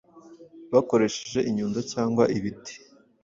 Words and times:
bakoresheje 0.73 1.39
inyundo 1.49 1.79
cyangwa 1.91 2.23
ibiti 2.37 2.75